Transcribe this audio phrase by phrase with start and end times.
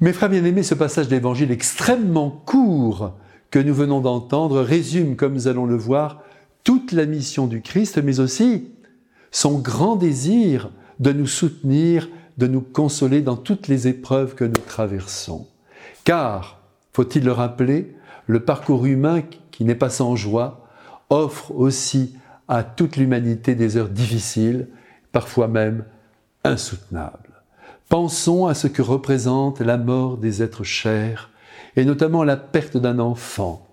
[0.00, 3.14] Mes frères bien-aimés, ce passage d'évangile extrêmement court
[3.50, 6.22] que nous venons d'entendre résume, comme nous allons le voir,
[6.62, 8.68] toute la mission du Christ, mais aussi
[9.32, 14.52] son grand désir de nous soutenir, de nous consoler dans toutes les épreuves que nous
[14.52, 15.48] traversons.
[16.04, 16.60] Car,
[16.92, 17.96] faut-il le rappeler,
[18.28, 20.68] le parcours humain qui n'est pas sans joie
[21.10, 22.14] offre aussi
[22.46, 24.68] à toute l'humanité des heures difficiles,
[25.10, 25.84] parfois même
[26.44, 27.27] insoutenables.
[27.88, 31.30] Pensons à ce que représente la mort des êtres chers,
[31.74, 33.66] et notamment la perte d'un enfant,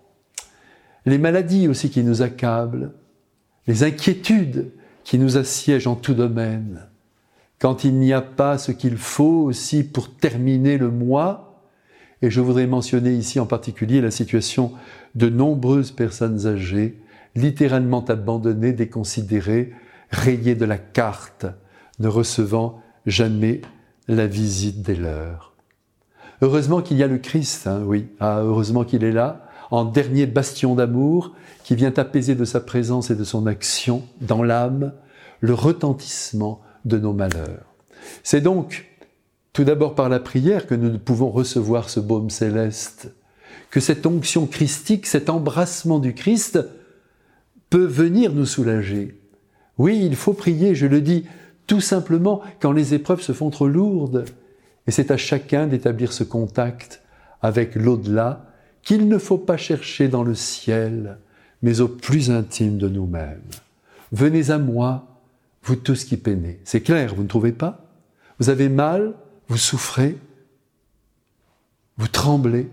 [1.06, 2.94] les maladies aussi qui nous accablent,
[3.68, 4.72] les inquiétudes
[5.04, 6.88] qui nous assiègent en tout domaine,
[7.60, 11.64] quand il n'y a pas ce qu'il faut aussi pour terminer le mois,
[12.22, 14.72] et je voudrais mentionner ici en particulier la situation
[15.16, 17.02] de nombreuses personnes âgées,
[17.36, 19.74] littéralement abandonnées, déconsidérées,
[20.10, 21.46] rayées de la carte,
[22.00, 23.62] ne recevant jamais
[24.08, 25.54] la visite des leurs.
[26.42, 30.26] Heureusement qu'il y a le Christ, hein, oui, ah, heureusement qu'il est là, en dernier
[30.26, 34.94] bastion d'amour, qui vient apaiser de sa présence et de son action dans l'âme
[35.40, 37.66] le retentissement de nos malheurs.
[38.24, 38.86] C'est donc
[39.54, 43.14] tout d'abord par la prière que nous pouvons recevoir ce baume céleste,
[43.72, 46.60] que cette onction christique, cet embrassement du Christ
[47.70, 49.20] peut venir nous soulager.
[49.78, 51.26] Oui, il faut prier, je le dis,
[51.68, 54.26] tout simplement quand les épreuves se font trop lourdes.
[54.88, 57.02] Et c'est à chacun d'établir ce contact
[57.42, 58.46] avec l'au-delà
[58.84, 61.18] qu'il ne faut pas chercher dans le ciel,
[61.62, 63.42] mais au plus intime de nous-mêmes.
[64.12, 65.08] Venez à moi,
[65.64, 66.60] vous tous qui peinez.
[66.64, 67.86] C'est clair, vous ne trouvez pas?
[68.40, 69.14] Vous avez mal,
[69.48, 70.18] vous souffrez,
[71.98, 72.70] vous tremblez,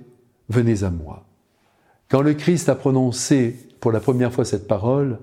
[0.48, 1.24] venez à moi.
[2.08, 5.18] Quand le Christ a prononcé pour la première fois cette parole,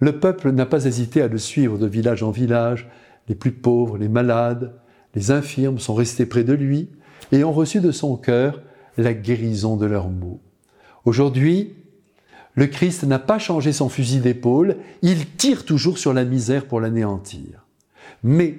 [0.00, 2.88] le peuple n'a pas hésité à le suivre de village en village,
[3.28, 4.74] les plus pauvres, les malades,
[5.14, 6.88] les infirmes sont restés près de lui
[7.32, 8.62] et ont reçu de son cœur
[8.96, 10.40] la guérison de leurs maux.
[11.04, 11.74] Aujourd'hui,
[12.54, 16.80] le Christ n'a pas changé son fusil d'épaule, il tire toujours sur la misère pour
[16.80, 17.66] l'anéantir.
[18.24, 18.58] Mais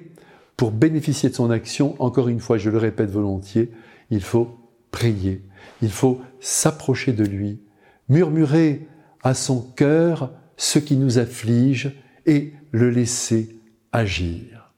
[0.56, 3.70] pour bénéficier de son action, encore une fois, je le répète volontiers,
[4.10, 4.56] il faut
[4.90, 5.42] prier,
[5.82, 7.60] il faut s'approcher de lui,
[8.08, 8.86] murmurer
[9.22, 11.90] à son cœur ce qui nous afflige
[12.26, 13.56] et le laisser
[13.92, 14.70] agir.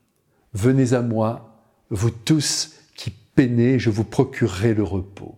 [0.55, 1.59] Venez à moi,
[1.91, 5.35] vous tous qui peinez, je vous procurerai le repos.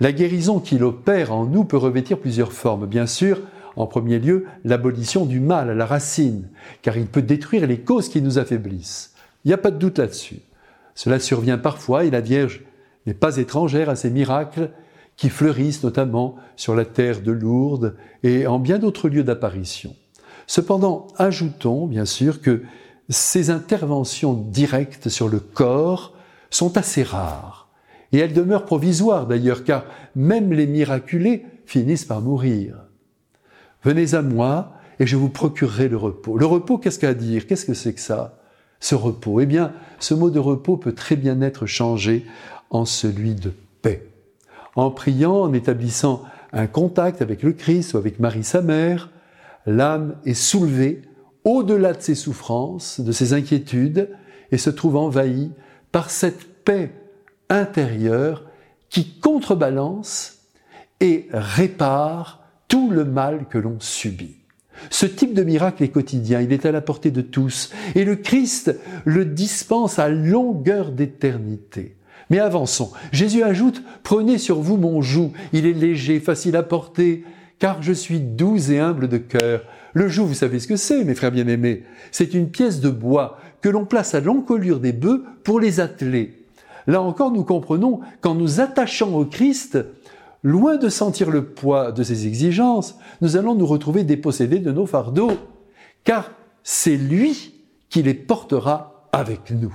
[0.00, 2.88] La guérison qu'il opère en nous peut revêtir plusieurs formes.
[2.88, 3.38] Bien sûr,
[3.76, 6.48] en premier lieu, l'abolition du mal à la racine,
[6.82, 9.14] car il peut détruire les causes qui nous affaiblissent.
[9.44, 10.40] Il n'y a pas de doute là-dessus.
[10.96, 12.62] Cela survient parfois et la Vierge
[13.06, 14.70] n'est pas étrangère à ces miracles
[15.16, 19.94] qui fleurissent notamment sur la terre de Lourdes et en bien d'autres lieux d'apparition.
[20.46, 22.62] Cependant, ajoutons bien sûr que
[23.08, 26.14] ces interventions directes sur le corps
[26.50, 27.68] sont assez rares.
[28.12, 32.76] Et elles demeurent provisoires d'ailleurs, car même les miraculés finissent par mourir.
[33.82, 36.38] Venez à moi et je vous procurerai le repos.
[36.38, 37.46] Le repos, qu'est-ce qu'à dire?
[37.46, 38.38] Qu'est-ce que c'est que ça?
[38.80, 39.40] Ce repos?
[39.40, 42.24] Eh bien, ce mot de repos peut très bien être changé
[42.70, 44.06] en celui de paix.
[44.76, 49.10] En priant, en établissant un contact avec le Christ ou avec Marie sa mère,
[49.66, 51.02] l'âme est soulevée
[51.44, 54.10] au-delà de ses souffrances, de ses inquiétudes,
[54.50, 55.50] et se trouve envahi
[55.92, 56.92] par cette paix
[57.48, 58.44] intérieure
[58.88, 60.38] qui contrebalance
[61.00, 64.36] et répare tout le mal que l'on subit.
[64.90, 68.16] Ce type de miracle est quotidien, il est à la portée de tous, et le
[68.16, 71.96] Christ le dispense à longueur d'éternité.
[72.30, 72.92] Mais avançons.
[73.12, 77.24] Jésus ajoute, Prenez sur vous mon joug, il est léger, facile à porter,
[77.58, 79.62] car je suis doux et humble de cœur.
[79.92, 83.38] Le joug, vous savez ce que c'est, mes frères bien-aimés C'est une pièce de bois
[83.60, 86.44] que l'on place à l'encolure des bœufs pour les atteler.
[86.86, 89.78] Là encore, nous comprenons qu'en nous attachant au Christ,
[90.42, 94.86] loin de sentir le poids de ses exigences, nous allons nous retrouver dépossédés de nos
[94.86, 95.32] fardeaux,
[96.04, 97.54] car c'est lui
[97.88, 99.74] qui les portera avec nous.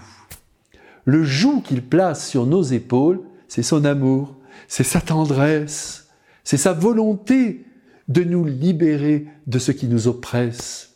[1.05, 4.35] Le joug qu'il place sur nos épaules, c'est son amour,
[4.67, 6.09] c'est sa tendresse,
[6.43, 7.65] c'est sa volonté
[8.07, 10.95] de nous libérer de ce qui nous oppresse.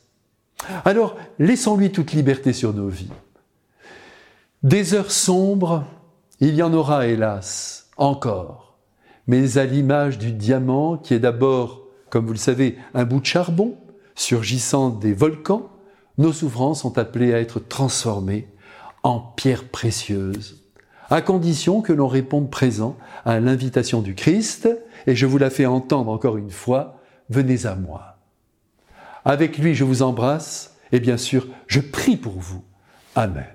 [0.85, 3.11] Alors, laissons-lui toute liberté sur nos vies.
[4.63, 5.85] Des heures sombres,
[6.39, 8.77] il y en aura, hélas, encore,
[9.27, 13.25] mais à l'image du diamant qui est d'abord, comme vous le savez, un bout de
[13.25, 13.77] charbon
[14.15, 15.69] surgissant des volcans,
[16.17, 18.47] nos souffrances sont appelées à être transformées
[19.03, 20.63] en pierres précieuses,
[21.09, 24.69] à condition que l'on réponde présent à l'invitation du Christ,
[25.05, 28.17] et je vous la fais entendre encore une fois, venez à moi.
[29.25, 32.63] Avec lui, je vous embrasse et bien sûr, je prie pour vous.
[33.15, 33.45] Amen.